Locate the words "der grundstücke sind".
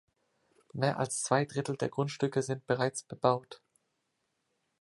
1.77-2.65